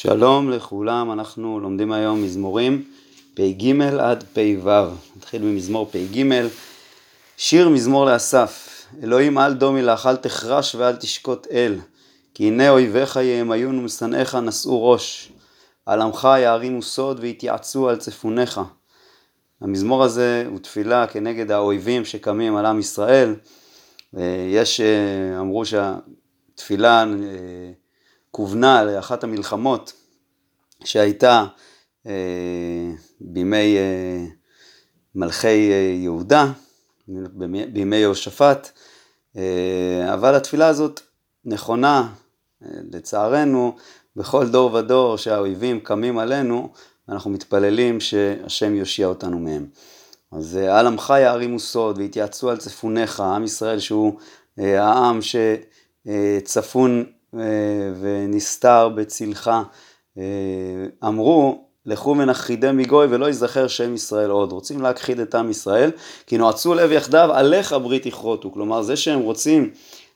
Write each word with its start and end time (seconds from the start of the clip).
שלום 0.00 0.50
לכולם, 0.50 1.12
אנחנו 1.12 1.60
לומדים 1.60 1.92
היום 1.92 2.22
מזמורים 2.22 2.84
פ"ג 3.34 3.82
עד 4.00 4.24
פ"ו. 4.34 4.70
נתחיל 5.16 5.42
ממזמור 5.42 5.88
פ"ג. 5.90 6.24
שיר 7.36 7.68
מזמור 7.68 8.06
לאסף. 8.06 8.84
אלוהים 9.02 9.38
אל 9.38 9.52
דומי 9.54 9.82
לך, 9.82 10.06
אל 10.06 10.16
תחרש 10.16 10.74
ואל 10.74 10.96
תשקוט 10.96 11.46
אל. 11.50 11.78
כי 12.34 12.44
הנה 12.44 12.70
אויביך 12.70 13.16
יאמיון 13.16 13.78
ומשנאיך 13.78 14.34
נשאו 14.34 14.90
ראש. 14.90 15.32
על 15.86 16.00
עמך 16.02 16.28
יערימו 16.40 16.82
סוד 16.82 17.18
ויתייעצו 17.20 17.88
על 17.88 17.96
צפוניך. 17.96 18.60
המזמור 19.60 20.04
הזה 20.04 20.44
הוא 20.48 20.58
תפילה 20.58 21.06
כנגד 21.06 21.50
האויבים 21.50 22.04
שקמים 22.04 22.56
על 22.56 22.66
עם 22.66 22.78
ישראל. 22.78 23.34
יש, 24.52 24.80
אה, 24.80 25.40
אמרו 25.40 25.64
שהתפילה 25.66 27.02
אה, 27.02 27.06
כוונה 28.30 28.84
לאחת 28.84 29.24
המלחמות 29.24 29.92
שהייתה 30.84 31.46
אה, 32.06 32.92
בימי 33.20 33.76
אה, 33.76 34.24
מלכי 35.14 35.70
אה, 35.72 35.92
יהודה, 35.94 36.52
בימי 37.72 37.96
יהושפט, 37.96 38.70
אבל 40.12 40.34
התפילה 40.34 40.68
הזאת 40.68 41.00
נכונה, 41.44 42.08
לצערנו, 42.92 43.76
בכל 44.16 44.48
דור 44.48 44.74
ודור 44.74 45.16
שהאויבים 45.16 45.80
קמים 45.80 46.18
עלינו, 46.18 46.72
אנחנו 47.08 47.30
מתפללים 47.30 48.00
שהשם 48.00 48.74
יושיע 48.74 49.06
אותנו 49.06 49.38
מהם. 49.38 49.66
אז 50.32 50.56
על 50.56 50.86
עמך 50.86 51.14
יערימו 51.18 51.58
סוד 51.58 51.98
ויתייעצו 51.98 52.50
על 52.50 52.56
צפוניך, 52.56 53.20
עם 53.20 53.44
ישראל 53.44 53.78
שהוא 53.78 54.18
העם 54.58 55.20
שצפון 55.22 57.04
ונסתר 58.00 58.88
בצלך, 58.88 59.50
אה, 60.18 60.22
אמרו 61.04 61.64
לכו 61.86 62.10
ונכחידם 62.18 62.76
מגוי 62.76 63.06
ולא 63.10 63.26
ייזכר 63.26 63.68
שם 63.68 63.94
ישראל 63.94 64.30
עוד. 64.30 64.52
רוצים 64.52 64.82
להכחיד 64.82 65.20
את 65.20 65.34
עם 65.34 65.50
ישראל, 65.50 65.90
כי 66.26 66.38
נועצו 66.38 66.74
לב 66.74 66.92
יחדיו 66.92 67.30
עליך 67.32 67.72
ברית 67.72 68.06
יכרותו. 68.06 68.50
כלומר 68.50 68.82
זה 68.82 68.96
שהם 68.96 69.20
רוצים 69.20 69.70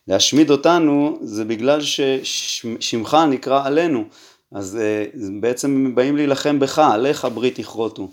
להשמיד 0.07 0.49
אותנו 0.49 1.17
זה 1.21 1.45
בגלל 1.45 1.81
ששמך 1.81 3.17
נקרא 3.29 3.67
עלינו. 3.67 4.03
אז 4.51 4.77
אה, 4.81 5.05
בעצם 5.39 5.69
הם 5.69 5.95
באים 5.95 6.15
להילחם 6.15 6.59
בך, 6.59 6.79
עליך 6.79 7.27
ברית 7.33 7.59
יכרותו. 7.59 8.09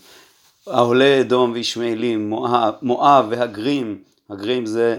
העולה 0.66 1.20
אדום 1.20 1.52
וישמעאלים, 1.52 2.28
מואב, 2.30 2.74
מואב 2.82 3.26
והגרים, 3.30 3.98
הגרים 4.30 4.66
זה 4.66 4.98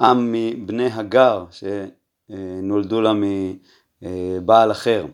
עם 0.00 0.32
מבני 0.32 0.88
הגר. 0.92 1.44
אה, 1.66 1.84
נולדו 2.62 3.00
לה 3.00 3.12
מבעל 4.02 4.70
אחר. 4.70 5.06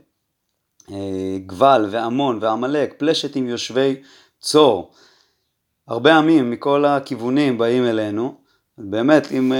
אה, 0.92 1.38
גבל 1.46 1.86
ועמון 1.90 2.38
ועמלק, 2.40 2.94
פלשת 2.98 3.36
עם 3.36 3.48
יושבי 3.48 3.96
צור. 4.40 4.90
הרבה 5.88 6.16
עמים 6.16 6.50
מכל 6.50 6.84
הכיוונים 6.84 7.58
באים 7.58 7.84
אלינו. 7.84 8.34
באמת, 8.78 9.32
אם, 9.32 9.52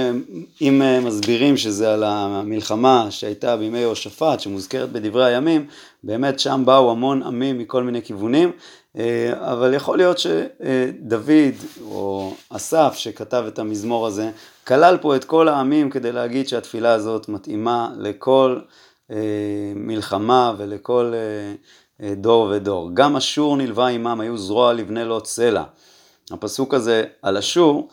אם 0.61 0.81
מסבירים 1.05 1.57
שזה 1.57 1.93
על 1.93 2.03
המלחמה 2.03 3.07
שהייתה 3.09 3.57
בימי 3.57 3.79
יהושפט, 3.79 4.39
שמוזכרת 4.39 4.91
בדברי 4.91 5.25
הימים, 5.25 5.67
באמת 6.03 6.39
שם 6.39 6.63
באו 6.65 6.91
המון 6.91 7.23
עמים 7.23 7.57
מכל 7.57 7.83
מיני 7.83 8.01
כיוונים, 8.01 8.49
אה, 8.49 8.53
אבל 9.33 9.73
יכול 9.73 9.97
להיות 9.97 10.17
שדוד 10.17 11.55
או 11.81 12.33
אסף 12.49 12.93
שכתב 12.97 13.43
את 13.47 13.59
המזמור 13.59 14.07
הזה, 14.07 14.31
כלל 14.67 14.97
פה 14.97 15.15
את 15.15 15.23
כל 15.23 15.47
העמים 15.47 15.89
כדי 15.89 16.11
להגיד 16.11 16.47
שהתפילה 16.47 16.93
הזאת 16.93 17.29
מתאימה 17.29 17.89
לכל 17.97 18.59
אה, 19.11 19.15
מלחמה 19.75 20.53
ולכל 20.57 21.13
אה, 22.01 22.13
דור 22.15 22.49
ודור. 22.51 22.89
גם 22.93 23.15
אשור 23.15 23.57
נלווה 23.57 23.87
עמם, 23.87 24.19
היו 24.19 24.37
זרוע 24.37 24.73
לבני 24.73 25.05
לוט 25.05 25.25
סלע. 25.25 25.63
הפסוק 26.31 26.73
הזה 26.73 27.03
על 27.21 27.37
אשור 27.37 27.89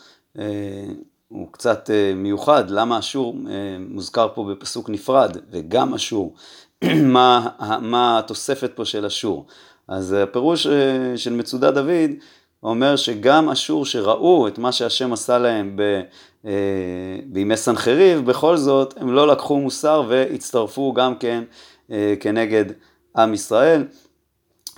הוא 1.28 1.48
קצת 1.52 1.90
מיוחד, 2.16 2.70
למה 2.70 2.98
אשור 2.98 3.36
מוזכר 3.88 4.28
פה 4.34 4.44
בפסוק 4.44 4.90
נפרד, 4.90 5.36
וגם 5.50 5.94
אשור, 5.94 6.34
מה, 7.14 7.48
מה 7.80 8.18
התוספת 8.18 8.70
פה 8.74 8.84
של 8.84 9.06
אשור. 9.06 9.46
אז 9.88 10.12
הפירוש 10.12 10.66
אה, 10.66 11.16
של 11.16 11.32
מצודת 11.32 11.74
דוד 11.74 12.10
אומר 12.62 12.96
שגם 12.96 13.48
אשור 13.48 13.86
שראו 13.86 14.48
את 14.48 14.58
מה 14.58 14.72
שהשם 14.72 15.12
עשה 15.12 15.38
להם 15.38 15.76
ב, 15.76 15.82
אה, 16.46 17.18
בימי 17.26 17.56
סנחריב, 17.56 18.26
בכל 18.26 18.56
זאת 18.56 18.94
הם 18.96 19.12
לא 19.12 19.28
לקחו 19.28 19.58
מוסר 19.58 20.02
והצטרפו 20.08 20.92
גם 20.92 21.18
כן 21.18 21.44
אה, 21.90 22.14
כנגד 22.20 22.64
עם 23.16 23.34
ישראל. 23.34 23.84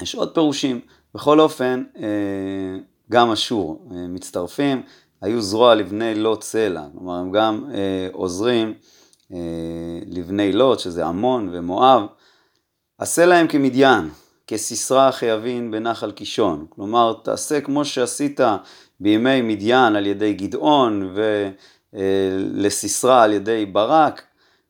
יש 0.02 0.14
עוד 0.14 0.34
פירושים, 0.34 0.80
בכל 1.14 1.40
אופן 1.40 1.84
גם 3.10 3.30
אשור 3.30 3.88
מצטרפים, 3.90 4.82
היו 5.20 5.42
זרוע 5.42 5.74
לבני 5.74 6.14
לוט 6.14 6.42
סלע, 6.42 6.86
כלומר 6.92 7.14
הם 7.14 7.32
גם 7.32 7.64
עוזרים 8.12 8.74
לבני 10.06 10.52
לוט, 10.52 10.78
שזה 10.78 11.06
עמון 11.06 11.48
ומואב, 11.52 12.02
עשה 12.98 13.26
להם 13.26 13.46
כמדיין, 13.46 14.08
כסיסרא 14.48 15.10
חייבין 15.10 15.70
בנחל 15.70 16.10
קישון. 16.10 16.66
כלומר, 16.68 17.12
תעשה 17.22 17.60
כמו 17.60 17.84
שעשית 17.84 18.40
בימי 19.00 19.42
מדיין 19.42 19.96
על 19.96 20.06
ידי 20.06 20.32
גדעון 20.32 21.14
ולסיסרא 21.92 23.22
על 23.22 23.32
ידי 23.32 23.66
ברק, 23.66 24.22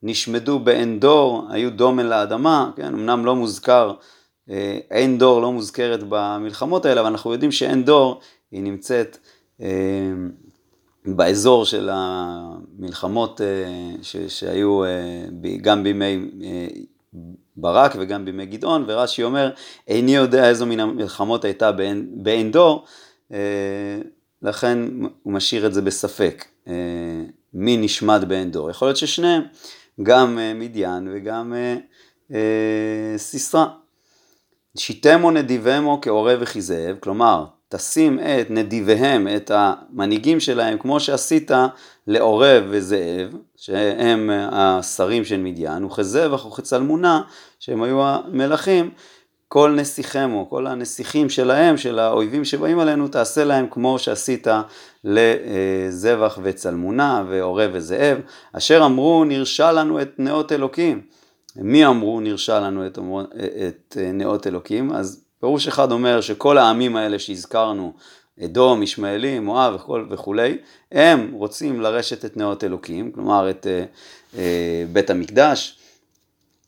נשמדו 0.03 0.59
בעין 0.59 1.01
דור, 1.01 1.47
היו 1.51 1.71
דומן 1.71 2.07
לאדמה, 2.07 2.71
כן, 2.77 2.95
אמנם 2.95 3.25
לא 3.25 3.37
מוזכר, 3.37 3.95
אה, 4.51 4.79
עין 4.91 5.19
דור 5.19 5.41
לא 5.43 5.53
מוזכרת 5.53 6.01
במלחמות 6.09 6.87
האלה, 6.87 7.01
אבל 7.01 7.11
אנחנו 7.11 7.33
יודעים 7.33 7.53
שעין 7.53 7.85
דור 7.85 8.21
היא 8.51 8.63
נמצאת 8.63 9.19
אה, 9.61 9.67
באזור 11.07 11.65
של 11.65 11.91
המלחמות 11.93 13.41
אה, 13.41 14.27
שהיו 14.29 14.83
גם 15.63 15.83
בימי 15.85 16.31
ברק 17.61 17.93
וגם 17.99 18.25
בימי 18.25 18.47
גדעון, 18.47 18.85
ורש"י 18.87 19.23
אומר, 19.23 19.51
איני 19.89 20.15
יודע 20.15 20.49
איזו 20.49 20.67
מן 20.67 20.81
המלחמות 20.81 21.45
הייתה 21.45 21.73
בעין, 21.73 22.09
בעין 22.13 22.53
דור, 22.53 22.85
אה, 23.33 23.39
לכן 24.43 24.79
הוא 25.23 25.33
משאיר 25.33 25.67
את 25.67 25.75
זה 25.75 25.83
בספק, 25.83 26.45
אה, 26.69 26.73
מי 27.55 27.77
נשמד 27.77 28.25
בעין 28.29 28.51
דור. 28.51 28.71
יכול 28.71 28.89
להיות 28.89 28.97
ששניהם, 28.97 29.43
גם 30.03 30.39
אה, 30.39 30.55
מדיין 30.55 31.09
וגם 31.13 31.55
סיסרא. 33.17 33.67
שיתמו 34.77 35.31
נדיבמו 35.31 35.99
כעורב 36.03 36.39
וכזאב, 36.43 36.97
כלומר, 37.01 37.45
תשים 37.69 38.19
את 38.19 38.51
נדיביהם, 38.51 39.29
את 39.37 39.51
המנהיגים 39.55 40.41
שלהם, 40.41 40.79
כמו 40.79 41.01
שעשית 41.01 41.51
לעורב 42.07 42.65
וזאב, 42.69 43.35
שהם 43.57 44.31
השרים 44.33 45.25
של 45.25 45.37
מדיין, 45.41 45.85
וכזבח 45.85 46.47
וכצלמונה, 46.47 47.23
שהם 47.61 47.83
היו 47.83 48.03
המלכים, 48.03 48.91
כל 49.49 49.75
נסיכמו, 49.77 50.51
כל 50.51 50.67
הנסיכים 50.67 51.29
שלהם, 51.29 51.77
של 51.77 51.99
האויבים 51.99 52.45
שבאים 52.45 52.79
עלינו, 52.79 53.09
תעשה 53.09 53.45
להם 53.45 53.67
כמו 53.71 53.99
שעשית 53.99 54.47
לזבח 55.05 56.39
וצלמונה 56.43 57.25
ועורב 57.29 57.71
וזאב, 57.73 58.19
אשר 58.53 58.83
אמרו 58.85 59.25
נרשע 59.25 59.73
לנו 59.73 60.03
את 60.03 60.11
נאות 60.19 60.53
אלוקים. 60.53 61.01
מי 61.57 61.87
אמרו 61.87 62.21
נרשע 62.21 62.61
לנו 62.61 62.87
את, 62.87 62.99
את 63.69 63.97
נאות 64.15 64.47
אלוקים? 64.47 64.93
אז 64.93 65.25
פירוש 65.41 65.69
אחד 65.69 65.93
אומר 65.93 66.21
שכל 66.21 66.59
העמים 66.59 66.97
האלה 66.97 67.19
שהזכרנו, 67.19 67.93
אדום, 68.45 68.83
ישמעאלים, 68.83 69.45
מואב 69.45 69.81
וכולי, 70.11 70.59
הם 70.93 71.33
רוצים 71.33 71.81
לרשת 71.81 72.25
את 72.25 72.37
נאות 72.37 72.65
אלוקים, 72.65 73.13
כלומר 73.13 73.51
את 73.51 73.67
אה, 73.67 73.85
אה, 74.39 74.85
בית 74.93 75.11
המקדש, 75.11 75.79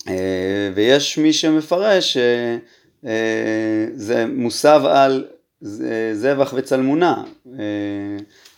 אה, 0.09 0.71
ויש 0.75 1.19
מי 1.19 1.33
שמפרש 1.33 2.17
שזה 3.03 4.19
אה, 4.19 4.27
מוסב 4.27 4.83
על 4.85 5.27
זבח 6.13 6.53
וצלמונה, 6.57 7.23
אה, 7.59 7.65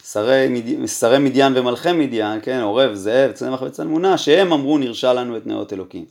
שרי, 0.05 0.62
שרי 0.87 1.19
מדיין 1.19 1.53
ומלכי 1.56 1.93
מדיין, 1.93 2.41
כן, 2.43 2.61
עורב, 2.61 2.94
זאב, 2.94 3.32
צמח 3.32 3.62
וצלמונה, 3.62 4.19
שהם 4.19 4.53
אמרו 4.53 4.79
נרשע 4.79 5.12
לנו 5.12 5.37
את 5.37 5.47
נאות 5.47 5.73
אלוקים. 5.73 6.05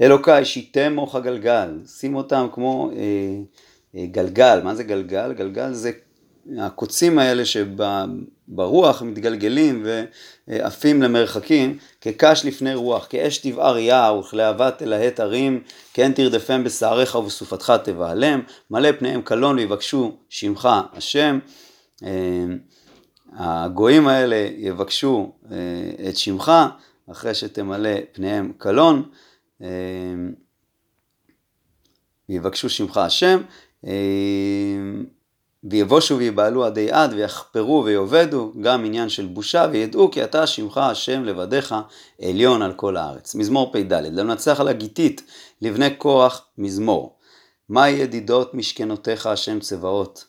אלוקיי, 0.00 0.44
שיתם 0.44 0.92
מוח 0.94 1.14
הגלגל, 1.14 1.78
שים 1.86 2.16
אותם 2.16 2.46
כמו 2.52 2.90
אה, 2.96 2.96
אה, 3.96 4.06
גלגל, 4.06 4.60
מה 4.64 4.74
זה 4.74 4.84
גלגל? 4.84 5.32
גלגל 5.32 5.72
זה 5.72 5.90
הקוצים 6.58 7.18
האלה 7.18 7.42
שברוח 7.44 9.02
מתגלגלים 9.02 9.86
ועפים 10.48 11.02
למרחקים, 11.02 11.78
כקש 12.00 12.44
לפני 12.44 12.74
רוח, 12.74 13.06
כאש 13.10 13.38
תבער 13.38 13.78
יער 13.78 14.18
וכלהבת 14.18 14.78
תלהט 14.78 15.20
הרים, 15.20 15.62
כן 15.94 16.12
תרדפם 16.12 16.64
בשעריך 16.64 17.14
ובסופתך 17.14 17.72
תבהלם, 17.84 18.40
מלא 18.70 18.92
פניהם 18.98 19.22
קלון 19.22 19.58
ויבקשו 19.58 20.16
שמך 20.28 20.68
השם. 20.92 21.38
אה, 22.04 22.10
הגויים 23.36 24.08
האלה 24.08 24.48
יבקשו 24.56 25.32
אה, 25.50 26.08
את 26.08 26.16
שמך 26.16 26.52
אחרי 27.10 27.34
שתמלא 27.34 27.90
פניהם 28.12 28.52
קלון. 28.58 29.02
אמ, 29.60 29.66
ויבקשו 32.28 32.68
שמך 32.68 32.96
השם, 32.96 33.42
אה, 33.86 33.92
ויבושו 35.64 36.18
ויבהלו 36.18 36.64
עדי 36.64 36.90
עד 36.90 37.12
ויחפרו 37.12 37.82
ויאבדו, 37.84 38.52
גם 38.60 38.84
עניין 38.84 39.08
של 39.08 39.26
בושה, 39.26 39.66
וידעו 39.72 40.10
כי 40.10 40.24
אתה 40.24 40.46
שמך 40.46 40.78
השם 40.78 41.24
לבדיך 41.24 41.74
עליון 42.22 42.62
על 42.62 42.72
כל 42.72 42.96
הארץ. 42.96 43.34
מזמור 43.34 43.72
פ"ד, 43.72 43.92
למנצח 43.92 44.60
על 44.60 44.68
הגיתית, 44.68 45.22
לבני 45.62 45.94
קורח 45.94 46.46
מזמור. 46.58 47.16
מה 47.68 47.88
ידידות 47.88 48.54
משכנותיך 48.54 49.26
השם 49.26 49.60
צבאות? 49.60 50.24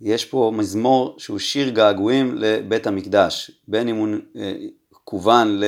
יש 0.00 0.24
פה 0.24 0.52
מזמור 0.54 1.14
שהוא 1.18 1.38
שיר 1.38 1.68
געגועים 1.68 2.34
לבית 2.38 2.86
המקדש, 2.86 3.50
בין 3.68 3.88
אם 3.88 3.96
הוא 3.96 4.08
אה, 4.36 4.54
כוון 5.04 5.60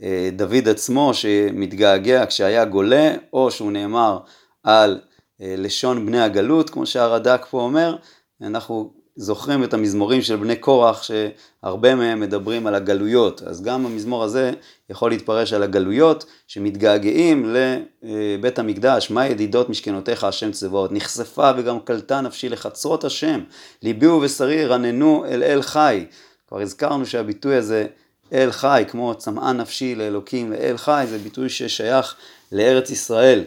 לדוד 0.00 0.68
עצמו 0.68 1.14
שמתגעגע 1.14 2.26
כשהיה 2.26 2.64
גולה, 2.64 3.14
או 3.32 3.50
שהוא 3.50 3.72
נאמר 3.72 4.18
על 4.62 5.00
אה, 5.40 5.54
לשון 5.58 6.06
בני 6.06 6.20
הגלות, 6.20 6.70
כמו 6.70 6.86
שהרד"ק 6.86 7.46
פה 7.50 7.60
אומר, 7.60 7.96
אנחנו 8.42 8.92
זוכרים 9.16 9.64
את 9.64 9.74
המזמורים 9.74 10.22
של 10.22 10.36
בני 10.36 10.56
קורח 10.56 11.02
שהרבה 11.02 11.94
מהם 11.94 12.20
מדברים 12.20 12.66
על 12.66 12.74
הגלויות, 12.74 13.42
אז 13.42 13.62
גם 13.62 13.86
המזמור 13.86 14.24
הזה 14.24 14.52
יכול 14.90 15.10
להתפרש 15.10 15.52
על 15.52 15.62
הגלויות 15.62 16.24
שמתגעגעים 16.46 17.54
לבית 18.02 18.58
המקדש, 18.58 19.10
מה 19.10 19.26
ידידות 19.26 19.68
משכנותיך 19.68 20.24
השם 20.24 20.52
צבאות, 20.52 20.92
נחשפה 20.92 21.50
וגם 21.56 21.80
קלטה 21.80 22.20
נפשי 22.20 22.48
לחצרות 22.48 23.04
השם, 23.04 23.40
ליבי 23.82 24.06
ובשרי 24.06 24.66
רננו 24.66 25.24
אל 25.28 25.42
אל 25.42 25.62
חי, 25.62 26.06
כבר 26.48 26.60
הזכרנו 26.60 27.06
שהביטוי 27.06 27.56
הזה 27.56 27.86
אל 28.32 28.52
חי, 28.52 28.84
כמו 28.88 29.14
צמאה 29.14 29.52
נפשי 29.52 29.94
לאלוקים, 29.94 30.52
לאל 30.52 30.76
חי, 30.76 31.04
זה 31.08 31.18
ביטוי 31.18 31.48
ששייך 31.48 32.16
לארץ 32.52 32.90
ישראל. 32.90 33.44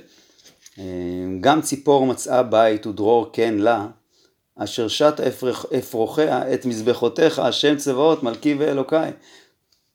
גם 1.41 1.61
ציפור 1.61 2.05
מצאה 2.05 2.43
בית 2.43 2.87
ודרור 2.87 3.29
כן 3.33 3.53
לה, 3.57 3.87
אשר 4.55 4.87
שט 4.87 5.19
אפרוחיה 5.79 6.53
את 6.53 6.65
מזבחותיך, 6.65 7.39
השם 7.39 7.77
צבאות 7.77 8.23
מלכי 8.23 8.53
ואלוקיי. 8.53 9.11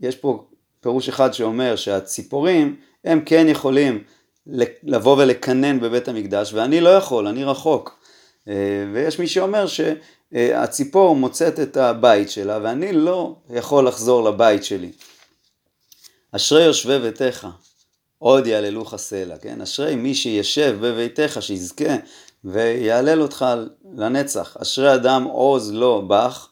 יש 0.01 0.17
פה 0.17 0.45
פירוש 0.81 1.09
אחד 1.09 1.35
שאומר 1.35 1.77
שהציפורים 1.77 2.77
הם 3.05 3.21
כן 3.27 3.47
יכולים 3.49 4.03
לבוא 4.83 5.17
ולקנן 5.23 5.81
בבית 5.81 6.09
המקדש 6.09 6.55
ואני 6.55 6.81
לא 6.81 6.89
יכול, 6.89 7.27
אני 7.27 7.45
רחוק. 7.45 8.04
אה, 8.49 8.55
ויש 8.93 9.19
מי 9.19 9.27
שאומר 9.27 9.67
שהציפור 9.67 11.17
מוצאת 11.17 11.61
את 11.61 11.77
הבית 11.77 12.31
שלה 12.31 12.59
ואני 12.63 12.93
לא 12.93 13.37
יכול 13.51 13.89
לחזור 13.89 14.25
לבית 14.25 14.65
שלי. 14.65 14.93
אשרי 16.33 16.65
יושבי 16.65 16.99
ביתך, 16.99 17.49
עוד 18.19 18.47
יעללוך 18.47 18.97
סלע, 18.97 19.39
כן? 19.39 19.61
אשרי 19.61 19.95
מי 19.95 20.15
שישב 20.15 20.77
בביתך, 20.81 21.37
שיזכה 21.41 21.95
ויעלל 22.45 23.23
אותך 23.23 23.47
לנצח. 23.97 24.57
אשרי 24.63 24.95
אדם 24.95 25.25
עוז 25.25 25.73
לו 25.73 26.09
בך, 26.09 26.49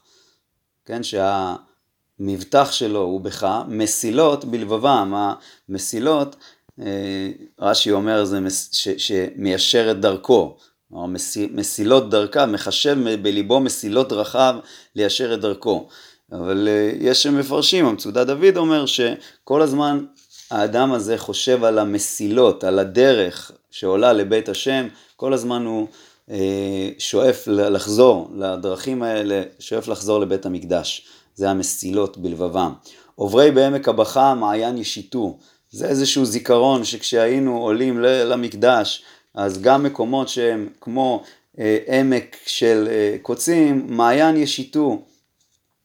כן, 0.85 1.01
שהמבטח 1.03 2.71
שלו 2.71 3.01
הוא 3.01 3.21
בך, 3.21 3.47
מסילות 3.67 4.45
בלבבם, 4.45 5.33
המסילות, 5.69 6.35
אה, 6.81 7.31
רש"י 7.59 7.91
אומר 7.91 8.25
זה 8.25 8.39
ש, 8.71 8.89
שמיישר 8.89 9.91
את 9.91 9.99
דרכו, 9.99 10.57
או 10.95 11.07
מסילות 11.51 12.09
דרכה, 12.09 12.45
מחשב 12.45 12.97
בליבו 13.21 13.59
מסילות 13.59 14.09
דרכיו 14.09 14.55
ליישר 14.95 15.33
את 15.33 15.41
דרכו. 15.41 15.87
אבל 16.31 16.67
אה, 16.67 16.91
יש 16.99 17.23
שמפרשים, 17.23 17.85
המצודה 17.85 18.23
דוד 18.23 18.57
אומר 18.57 18.85
שכל 18.85 19.61
הזמן 19.61 20.05
האדם 20.51 20.91
הזה 20.91 21.17
חושב 21.17 21.63
על 21.63 21.79
המסילות, 21.79 22.63
על 22.63 22.79
הדרך 22.79 23.51
שעולה 23.71 24.13
לבית 24.13 24.49
השם, 24.49 24.87
כל 25.15 25.33
הזמן 25.33 25.65
הוא 25.65 25.87
אה, 26.31 26.89
שואף 26.97 27.47
לחזור 27.47 28.31
לדרכים 28.35 29.03
האלה, 29.03 29.43
שואף 29.59 29.87
לחזור 29.87 30.19
לבית 30.19 30.45
המקדש. 30.45 31.07
זה 31.35 31.49
המסילות 31.49 32.17
בלבבם. 32.17 32.73
עוברי 33.15 33.51
בעמק 33.51 33.89
הבכה 33.89 34.33
מעיין 34.33 34.77
ישיתו. 34.77 35.37
זה 35.71 35.87
איזשהו 35.87 36.25
זיכרון 36.25 36.83
שכשהיינו 36.83 37.57
עולים 37.57 37.99
למקדש, 38.01 39.03
אז 39.35 39.61
גם 39.61 39.83
מקומות 39.83 40.29
שהם 40.29 40.69
כמו 40.81 41.23
אה, 41.59 41.77
עמק 41.87 42.37
של 42.45 42.87
אה, 42.91 43.15
קוצים, 43.21 43.85
מעיין 43.87 44.37
ישיתו. 44.37 45.01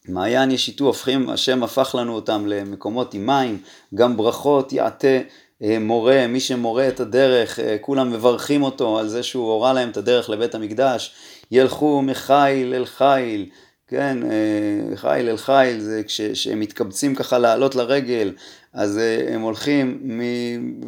מעיין 0.08 0.50
ישיתו 0.50 0.84
הופכים, 0.84 1.30
השם 1.30 1.62
הפך 1.62 1.94
לנו 1.98 2.14
אותם 2.14 2.46
למקומות 2.46 3.14
עם 3.14 3.26
מים, 3.26 3.58
גם 3.94 4.16
ברכות 4.16 4.72
יעטה 4.72 5.18
אה, 5.62 5.78
מורה, 5.78 6.26
מי 6.26 6.40
שמורה 6.40 6.88
את 6.88 7.00
הדרך, 7.00 7.60
אה, 7.60 7.76
כולם 7.80 8.12
מברכים 8.12 8.62
אותו 8.62 8.98
על 8.98 9.08
זה 9.08 9.22
שהוא 9.22 9.50
הורה 9.52 9.72
להם 9.72 9.90
את 9.90 9.96
הדרך 9.96 10.30
לבית 10.30 10.54
המקדש, 10.54 11.14
ילכו 11.50 12.02
מחיל 12.02 12.74
אל 12.74 12.84
חיל, 12.84 13.46
כן, 13.86 14.18
אה, 14.22 14.96
חיל 14.96 15.28
אל 15.28 15.36
חיל, 15.36 15.80
זה 15.80 16.02
כשהם 16.06 16.60
מתקבצים 16.60 17.14
ככה 17.14 17.38
לעלות 17.38 17.74
לרגל, 17.74 18.32
אז 18.72 19.00
הם 19.28 19.40
הולכים 19.40 20.20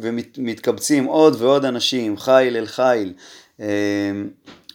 ומתקבצים 0.01 1.05
עוד 1.05 1.35
ועוד 1.41 1.65
אנשים, 1.65 2.17
חיל 2.17 2.57
אל 2.57 2.65
חיל, 2.65 3.13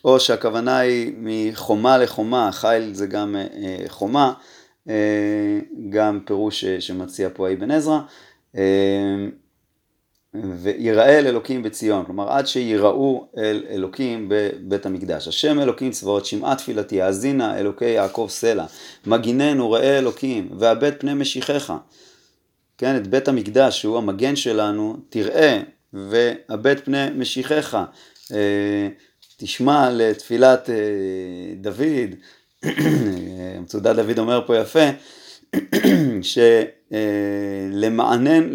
או 0.05 0.21
שהכוונה 0.21 0.79
היא 0.79 1.13
מחומה 1.19 1.99
לחומה, 1.99 2.53
חיל 2.53 2.95
זה 2.95 3.07
גם 3.07 3.37
חומה, 3.89 4.33
גם 5.91 6.21
פירוש 6.25 6.65
שמציע 6.65 7.29
פה 7.35 7.53
אבן 7.53 7.71
עזרא. 7.71 7.99
ויראה 10.63 11.19
אל 11.19 11.27
אלוקים 11.27 11.63
בציון, 11.63 12.05
כלומר 12.05 12.33
עד 12.33 12.47
שיראו 12.47 13.27
אל 13.37 13.65
אלוקים 13.71 14.27
בבית 14.29 14.87
המקדש. 14.87 15.29
השם 15.29 15.61
אלוקים 15.61 15.91
צבאות, 15.91 16.27
שמעה 16.27 16.55
תפילתי, 16.55 17.03
האזינה 17.03 17.59
אלוקי 17.59 17.85
יעקב 17.85 18.27
סלע, 18.31 18.65
מגיננו 19.07 19.71
ראה 19.71 19.99
אלוקים, 19.99 20.49
ואבד 20.59 20.93
פני 20.99 21.15
משיחך. 21.15 21.73
כן, 22.79 22.97
את 22.97 23.07
בית 23.07 23.29
המקדש 23.29 23.81
שהוא 23.81 23.99
המגן 23.99 24.37
שלנו, 24.37 24.97
תראה 25.09 25.61
ואבד 25.93 26.81
פני 26.81 27.07
משיחך. 27.15 27.85
אה, 28.33 28.89
תשמע 29.37 29.91
לתפילת 29.91 30.71
אה, 30.71 30.75
דוד, 31.61 32.15
מצודת 33.63 33.97
דוד 33.97 34.19
אומר 34.19 34.43
פה 34.47 34.57
יפה, 34.57 34.89
ש... 36.23 36.39
אה, 36.93 37.69
למענן, 37.73 38.49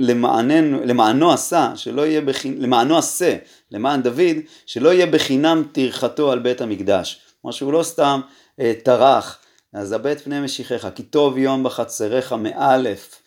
עשה, 1.32 1.72
שלא 1.76 2.06
יהיה 2.06 2.22
בחינם, 2.22 2.62
למענו 2.62 2.98
עשה, 2.98 3.36
למען 3.72 4.02
דוד, 4.02 4.38
שלא 4.66 4.94
יהיה 4.94 5.06
בחינם 5.06 5.64
טרחתו 5.72 6.32
על 6.32 6.40
בית 6.40 6.62
המקדש. 6.62 7.22
כלומר 7.42 7.52
שהוא 7.52 7.74
לא 7.74 7.84
סתם 7.84 8.22
אה, 8.60 8.74
טרח, 8.84 9.38
אז 9.74 9.92
הבט 9.92 10.22
פני 10.22 10.40
משיחך, 10.40 10.88
כי 10.96 11.04
טוב 11.04 11.38
יום 11.38 11.64
בחצריך 11.64 12.34
מאלף. 12.34 13.21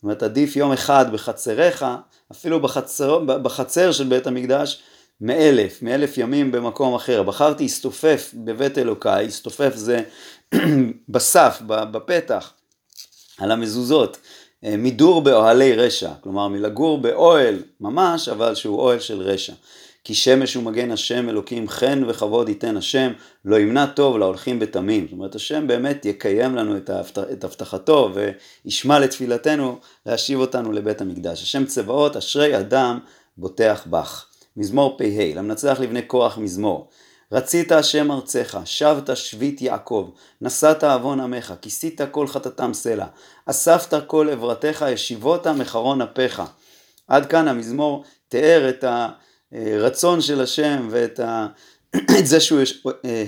זאת 0.00 0.04
אומרת 0.04 0.22
עדיף 0.22 0.56
יום 0.56 0.72
אחד 0.72 1.12
בחצריך, 1.12 1.86
אפילו 2.32 2.60
בחצר, 2.60 3.18
בחצר 3.18 3.92
של 3.92 4.04
בית 4.04 4.26
המקדש, 4.26 4.82
מאלף, 5.20 5.82
מאלף 5.82 6.18
ימים 6.18 6.52
במקום 6.52 6.94
אחר. 6.94 7.22
בחרתי 7.22 7.64
הסתופף 7.64 8.30
בבית 8.34 8.78
אלוקיי, 8.78 9.26
הסתופף 9.26 9.72
זה 9.74 10.02
בסף, 11.08 11.62
בפתח. 11.66 12.52
על 13.38 13.50
המזוזות, 13.50 14.16
אה, 14.64 14.76
מידור 14.76 15.22
באוהלי 15.22 15.72
רשע, 15.74 16.10
כלומר 16.20 16.48
מלגור 16.48 16.98
באוהל 16.98 17.62
ממש, 17.80 18.28
אבל 18.28 18.54
שהוא 18.54 18.80
אוהל 18.80 19.00
של 19.00 19.20
רשע. 19.20 19.52
כי 20.04 20.14
שמש 20.14 20.54
הוא 20.54 20.64
מגן 20.64 20.90
השם 20.90 21.28
אלוקים 21.28 21.68
חן 21.68 22.02
וכבוד 22.06 22.48
ייתן 22.48 22.76
השם, 22.76 23.12
לא 23.44 23.56
ימנע 23.56 23.86
טוב 23.86 24.18
להולכים 24.18 24.58
בתמים. 24.58 25.04
זאת 25.04 25.12
אומרת 25.12 25.34
השם 25.34 25.66
באמת 25.66 26.04
יקיים 26.04 26.56
לנו 26.56 26.76
את 27.32 27.44
הבטחתו 27.44 28.12
וישמע 28.14 28.98
לתפילתנו 28.98 29.78
להשיב 30.06 30.40
אותנו 30.40 30.72
לבית 30.72 31.00
המקדש. 31.00 31.42
השם 31.42 31.64
צבאות 31.66 32.16
אשרי 32.16 32.58
אדם 32.58 32.98
בוטח 33.36 33.86
בך. 33.90 34.26
מזמור 34.56 34.96
פ"ה, 34.98 35.34
למנצח 35.34 35.80
לבני 35.80 36.00
כוח 36.06 36.38
מזמור. 36.38 36.88
רצית 37.32 37.72
השם 37.72 38.10
ארצך, 38.10 38.58
שבת 38.64 39.16
שביט 39.16 39.62
יעקב, 39.62 40.10
נשאת 40.40 40.84
עוון 40.84 41.20
עמך, 41.20 41.54
כיסית 41.62 42.00
כל 42.10 42.26
חטאתם 42.26 42.74
סלע, 42.74 43.06
אספת 43.46 44.06
כל 44.06 44.28
עברתך, 44.30 44.84
ישיבות 44.88 45.46
מחרון 45.46 46.02
אפיך. 46.02 46.42
עד 47.08 47.26
כאן 47.26 47.48
המזמור 47.48 48.04
תיאר 48.28 48.68
את 48.68 48.84
הרצון 49.52 50.20
של 50.20 50.40
השם 50.40 50.88
ואת 50.90 51.20
ה... 51.20 51.46
את 52.18 52.26
זה 52.26 52.40
שהוא 52.40 52.60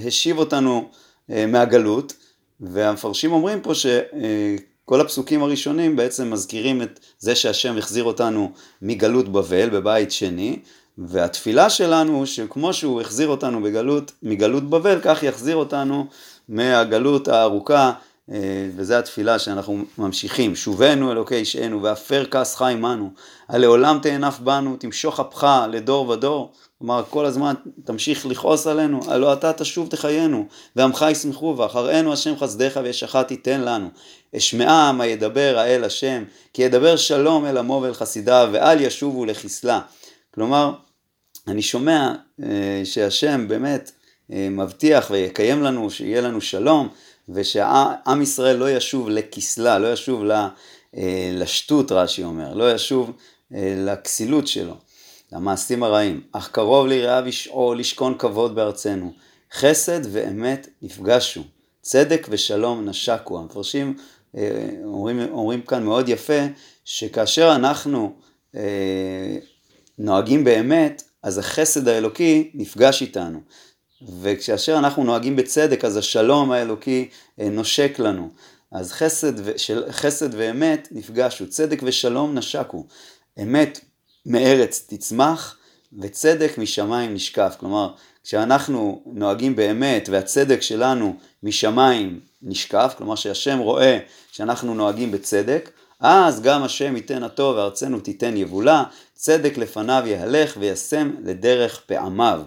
השיב 0.06 0.38
אותנו 0.38 0.88
אה, 1.30 1.46
מהגלות, 1.46 2.14
והמפרשים 2.60 3.32
אומרים 3.32 3.60
פה 3.60 3.72
שכל 3.74 5.00
הפסוקים 5.00 5.42
הראשונים 5.42 5.96
בעצם 5.96 6.30
מזכירים 6.30 6.82
את 6.82 7.00
זה 7.18 7.34
שהשם 7.34 7.78
החזיר 7.78 8.04
אותנו 8.04 8.52
מגלות 8.82 9.28
בבל 9.28 9.70
בבית 9.70 10.12
שני, 10.12 10.58
והתפילה 10.98 11.70
שלנו 11.70 12.26
שכמו 12.26 12.72
שהוא 12.72 13.00
החזיר 13.00 13.28
אותנו 13.28 13.62
בגלות, 13.62 14.12
מגלות 14.22 14.70
בבל, 14.70 14.98
כך 15.02 15.22
יחזיר 15.22 15.56
אותנו 15.56 16.06
מהגלות 16.48 17.28
הארוכה 17.28 17.92
וזו 18.76 18.94
התפילה 18.94 19.38
שאנחנו 19.38 19.84
ממשיכים, 19.98 20.56
שובנו 20.56 21.12
אלוקי 21.12 21.34
אישנו 21.34 21.82
והפר 21.82 22.24
כעסך 22.30 22.62
עמנו, 22.62 23.10
הלעולם 23.48 23.98
תענף 24.02 24.38
בנו, 24.38 24.76
תמשוך 24.76 25.20
אפך 25.20 25.66
לדור 25.70 26.08
ודור, 26.08 26.52
כלומר 26.78 27.02
כל 27.10 27.26
הזמן 27.26 27.54
תמשיך 27.84 28.26
לכעוס 28.26 28.66
עלינו, 28.66 29.00
הלא 29.08 29.32
אתה 29.32 29.52
תשוב 29.52 29.88
תחיינו, 29.88 30.46
ועמך 30.76 31.06
ישמחו 31.10 31.54
ואחרינו 31.58 32.12
השם 32.12 32.36
חסדיך 32.38 32.80
וישך 32.82 33.16
תיתן 33.16 33.60
לנו. 33.60 33.88
אשמעה 34.36 34.92
מה 34.92 35.06
ידבר 35.06 35.54
האל 35.58 35.84
השם, 35.84 36.24
כי 36.52 36.62
ידבר 36.62 36.96
שלום 36.96 37.46
אל 37.46 37.58
עמו 37.58 37.80
ואל 37.82 37.94
חסידיו, 37.94 38.48
ואל 38.52 38.80
ישובו 38.80 39.24
לחסלה. 39.24 39.80
כלומר, 40.34 40.72
אני 41.48 41.62
שומע 41.62 42.12
אה, 42.42 42.82
שהשם 42.84 43.48
באמת 43.48 43.90
אה, 44.32 44.48
מבטיח 44.50 45.10
ויקיים 45.10 45.62
לנו, 45.62 45.90
שיהיה 45.90 46.20
לנו 46.20 46.40
שלום, 46.40 46.88
ושעם 47.28 48.22
ישראל 48.22 48.56
לא 48.56 48.70
ישוב 48.70 49.08
לכסלה, 49.08 49.78
לא 49.78 49.92
ישוב 49.92 50.22
אה, 50.96 51.30
לשטות, 51.32 51.92
רש"י 51.92 52.24
אומר, 52.24 52.54
לא 52.54 52.72
ישוב 52.72 53.12
לכסילות 53.76 54.46
שלו, 54.46 54.74
למעשים 55.32 55.82
הרעים. 55.82 56.20
אך 56.32 56.50
קרוב 56.52 56.86
ליראיו 56.86 57.28
ישעו 57.28 57.74
לשכון 57.74 58.18
כבוד 58.18 58.54
בארצנו, 58.54 59.12
חסד 59.52 60.00
ואמת 60.12 60.68
נפגשו, 60.82 61.42
צדק 61.82 62.26
ושלום 62.30 62.88
נשקו. 62.88 63.38
המפרשים 63.38 63.96
אומרים, 64.84 65.20
אומרים 65.32 65.62
כאן 65.62 65.84
מאוד 65.84 66.08
יפה, 66.08 66.40
שכאשר 66.84 67.52
אנחנו 67.54 68.12
נוהגים 69.98 70.44
באמת, 70.44 71.02
אז 71.22 71.38
החסד 71.38 71.88
האלוקי 71.88 72.50
נפגש 72.54 73.02
איתנו. 73.02 73.40
וכאשר 74.20 74.78
אנחנו 74.78 75.04
נוהגים 75.04 75.36
בצדק, 75.36 75.84
אז 75.84 75.96
השלום 75.96 76.52
האלוקי 76.52 77.08
אה, 77.40 77.48
נושק 77.48 77.98
לנו. 77.98 78.30
אז 78.72 78.92
חסד, 78.92 79.32
ו, 79.36 79.52
של, 79.56 79.84
חסד 79.90 80.28
ואמת 80.32 80.88
נפגשו, 80.90 81.48
צדק 81.48 81.80
ושלום 81.82 82.34
נשקו. 82.34 82.86
אמת 83.42 83.80
מארץ 84.26 84.86
תצמח, 84.88 85.56
וצדק 86.00 86.58
משמיים 86.58 87.14
נשקף. 87.14 87.56
כלומר, 87.60 87.92
כשאנחנו 88.24 89.02
נוהגים 89.06 89.56
באמת 89.56 90.08
והצדק 90.12 90.62
שלנו 90.62 91.16
משמיים 91.42 92.20
נשקף, 92.42 92.94
כלומר 92.98 93.14
שהשם 93.14 93.58
רואה 93.58 93.98
שאנחנו 94.32 94.74
נוהגים 94.74 95.10
בצדק, 95.10 95.70
אז 96.00 96.42
גם 96.42 96.62
השם 96.62 96.96
ייתן 96.96 97.22
הטוב 97.22 97.56
וארצנו 97.56 98.00
תיתן 98.00 98.36
יבולה, 98.36 98.84
צדק 99.14 99.56
לפניו 99.56 100.02
יהלך 100.06 100.56
וישם 100.60 101.10
לדרך 101.24 101.80
פעמיו. 101.86 102.42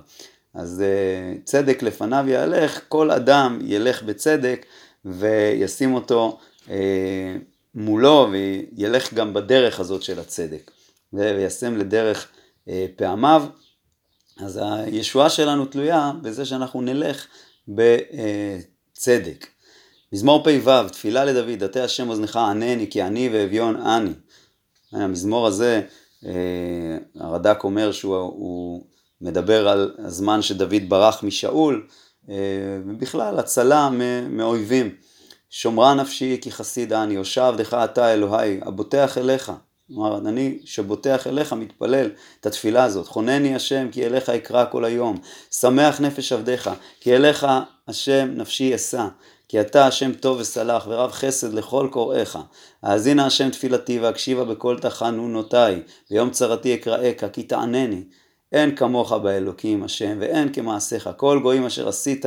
אז 0.56 0.82
אה, 0.82 1.38
צדק 1.44 1.84
לפניו 1.84 2.26
יהלך, 2.28 2.82
כל 2.88 3.12
אדם 3.12 3.60
ילך 3.62 4.04
בצדק 4.04 4.66
וישים 5.06 5.94
אותו 5.94 6.40
אה, 6.70 7.36
מולו 7.76 8.28
וילך 8.32 9.14
גם 9.14 9.34
בדרך 9.34 9.80
הזאת 9.80 10.04
של 10.04 10.20
הצדק 10.20 10.72
וישם 11.14 11.78
לדרך 11.78 12.28
אה, 12.70 12.86
פעמיו. 12.96 13.46
אז 14.40 14.62
הישועה 14.64 15.30
שלנו 15.30 15.66
תלויה 15.66 16.12
בזה 16.22 16.46
שאנחנו 16.46 16.82
נלך 16.82 17.28
בצדק. 17.68 19.48
מזמור 20.14 20.44
פ"ו, 20.44 20.90
תפילה 20.92 21.26
לדוד, 21.26 21.64
דתי 21.64 21.80
השם 21.80 22.10
אוזנך 22.10 22.36
ענני 22.36 22.88
כי 22.90 23.04
אני 23.04 23.30
ואביון 23.34 23.76
אני. 23.76 24.14
המזמור 24.92 25.48
הזה, 25.48 25.82
הרד"ק 27.16 27.64
אומר 27.64 27.92
שהוא 27.92 28.86
מדבר 29.26 29.68
על 29.68 29.92
הזמן 29.98 30.42
שדוד 30.42 30.90
ברח 30.90 31.24
משאול, 31.24 31.88
אה, 32.30 32.36
ובכלל 32.88 33.40
הצלה 33.40 33.90
מאויבים. 34.30 34.96
שומרה 35.50 35.94
נפשי 35.94 36.38
כי 36.42 36.52
חסיד 36.52 36.94
אני, 36.94 37.16
הושע 37.16 37.48
עבדך 37.48 37.74
אתה 37.74 38.14
אלוהי, 38.14 38.60
הבוטח 38.62 39.18
אליך. 39.18 39.52
כלומר, 39.88 40.18
אני 40.18 40.60
שבוטח 40.66 41.28
אליך 41.28 41.54
מתפלל 41.54 42.10
את 42.40 42.46
התפילה 42.46 42.84
הזאת. 42.84 43.08
חונני 43.08 43.56
השם 43.56 43.88
כי 43.92 44.06
אליך 44.06 44.30
אקרא 44.30 44.66
כל 44.72 44.86
היום. 44.86 45.18
שמח 45.52 46.02
נפש 46.02 46.32
עבדיך 46.32 46.70
כי 47.00 47.16
אליך 47.16 47.48
השם 47.88 48.30
נפשי 48.36 48.76
אשא. 48.76 49.08
כי 49.50 49.62
אתה 49.62 49.88
השם 49.88 50.14
טוב 50.14 50.38
וסלח 50.40 50.88
ורב 50.88 51.12
חסד 51.12 51.54
לכל 51.54 51.88
קוראיך. 51.92 52.40
האזינה 52.84 53.26
השם 53.26 53.50
תפילתי 53.50 54.00
והקשיבה 54.00 54.44
בכל 54.44 54.80
תחנונותיי, 54.80 55.82
ויום 56.12 56.30
צרתי 56.30 56.76
אקראך 56.76 57.26
כי 57.34 57.44
תענני. 57.44 58.04
אין 58.52 58.76
כמוך 58.76 59.12
באלוקים 59.12 59.84
השם, 59.84 60.18
ואין 60.20 60.54
כמעשיך. 60.54 61.10
כל 61.18 61.40
גויים 61.44 61.66
אשר 61.66 61.88
עשית 61.88 62.26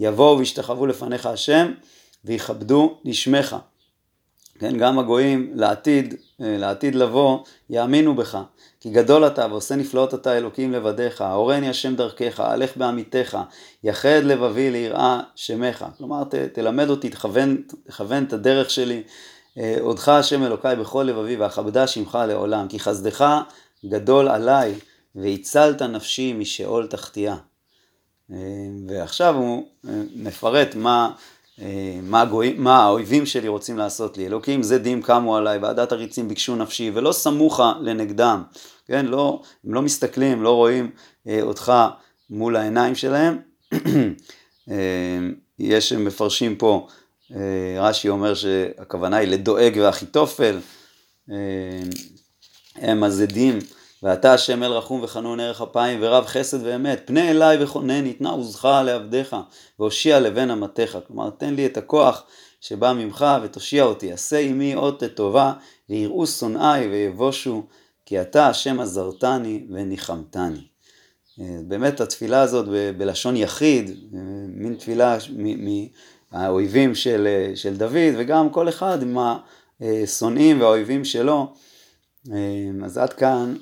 יבואו 0.00 0.38
וישתחוו 0.38 0.86
לפניך 0.86 1.26
השם, 1.26 1.72
ויכבדו 2.24 2.98
לשמך. 3.04 3.56
כן, 4.58 4.78
גם 4.78 4.98
הגויים 4.98 5.52
לעתיד, 5.54 6.14
לעתיד 6.38 6.94
לבוא, 6.94 7.38
יאמינו 7.70 8.14
בך. 8.14 8.38
כי 8.80 8.90
גדול 8.90 9.26
אתה 9.26 9.46
ועושה 9.50 9.76
נפלאות 9.76 10.14
אתה 10.14 10.36
אלוקים 10.36 10.72
לבדיך, 10.72 11.20
הורני 11.20 11.68
השם 11.68 11.96
דרכך, 11.96 12.40
הלך 12.40 12.76
בעמיתך, 12.76 13.38
יחד 13.84 14.20
לבבי 14.24 14.70
ליראה 14.70 15.20
שמך. 15.34 15.84
כלומר, 15.98 16.24
ת, 16.24 16.34
תלמד 16.34 16.90
אותי, 16.90 17.08
תכוון, 17.08 17.62
תכוון 17.86 18.24
את 18.24 18.32
הדרך 18.32 18.70
שלי. 18.70 19.02
אה, 19.58 19.76
עודך 19.80 20.08
השם 20.08 20.42
אלוקיי 20.42 20.76
בכל 20.76 21.02
לבבי, 21.02 21.36
ואכבדה 21.36 21.86
שמך 21.86 22.18
לעולם. 22.28 22.68
כי 22.68 22.78
חסדך 22.78 23.24
גדול 23.86 24.28
עליי, 24.28 24.74
והצלת 25.14 25.82
נפשי 25.82 26.32
משאול 26.32 26.86
תחתיה. 26.86 27.36
אה, 28.32 28.36
ועכשיו 28.88 29.36
הוא 29.36 29.66
אה, 29.88 30.02
מפרט 30.16 30.74
מה... 30.74 31.10
מה, 32.02 32.20
הגויים, 32.20 32.64
מה 32.64 32.76
האויבים 32.84 33.26
שלי 33.26 33.48
רוצים 33.48 33.78
לעשות 33.78 34.18
לי, 34.18 34.26
אלוקים 34.26 34.62
זדים 34.62 35.02
קמו 35.02 35.36
עליי, 35.36 35.58
ועדת 35.58 35.92
הריצים 35.92 36.28
ביקשו 36.28 36.56
נפשי, 36.56 36.90
ולא 36.94 37.12
סמוכה 37.12 37.72
לנגדם, 37.80 38.42
כן, 38.86 39.06
לא, 39.06 39.42
הם 39.64 39.74
לא 39.74 39.82
מסתכלים, 39.82 40.42
לא 40.42 40.54
רואים 40.54 40.90
אה, 41.26 41.42
אותך 41.42 41.72
מול 42.30 42.56
העיניים 42.56 42.94
שלהם. 42.94 43.38
אה, 44.70 45.18
יש 45.58 45.92
מפרשים 45.92 46.56
פה, 46.56 46.86
אה, 47.36 47.76
רש"י 47.78 48.08
אומר 48.08 48.34
שהכוונה 48.34 49.16
היא 49.16 49.28
לדואג 49.28 49.78
ואחיתופל, 49.82 50.58
אה, 51.30 51.36
הם 52.76 53.04
הזדים 53.04 53.58
ואתה 54.02 54.34
השם 54.34 54.62
אל 54.62 54.72
רחום 54.72 55.02
וחנון 55.02 55.40
ערך 55.40 55.60
אפיים 55.60 55.98
ורב 56.02 56.26
חסד 56.26 56.66
ואמת, 56.66 57.02
פנה 57.04 57.30
אליי 57.30 57.62
וכונני, 57.62 58.12
תנה 58.12 58.30
עוזך 58.30 58.64
לעבדיך, 58.84 59.36
והושיע 59.78 60.20
לבן 60.20 60.50
אמתיך. 60.50 60.98
כלומר, 61.06 61.30
תן 61.30 61.54
לי 61.54 61.66
את 61.66 61.76
הכוח 61.76 62.24
שבא 62.60 62.92
ממך 62.92 63.26
ותושיע 63.42 63.84
אותי. 63.84 64.12
עשה 64.12 64.38
עמי 64.38 64.74
אות 64.74 65.02
טובה, 65.14 65.52
ויראו 65.90 66.26
שונאי 66.26 66.88
ויבושו, 66.88 67.62
כי 68.06 68.20
אתה 68.20 68.48
השם 68.48 68.80
עזרתני 68.80 69.66
וניחמתני. 69.70 70.70
אה, 71.40 71.56
באמת 71.68 72.00
התפילה 72.00 72.40
הזאת 72.40 72.68
ב- 72.68 72.90
בלשון 72.98 73.36
יחיד, 73.36 73.90
אה, 73.90 74.20
מין 74.48 74.74
תפילה 74.74 75.18
מהאויבים 76.32 76.94
של, 76.94 77.26
אה, 77.26 77.56
של 77.56 77.76
דוד, 77.76 78.14
וגם 78.18 78.50
כל 78.50 78.68
אחד 78.68 79.02
עם 79.02 79.18
השונאים 79.80 80.60
והאויבים 80.60 81.04
שלו. 81.04 81.52
אז 82.84 82.98
עד 82.98 83.12
כאן 83.12 83.56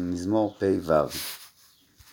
מזמור 0.00 0.54
פ"ו. 0.58 1.39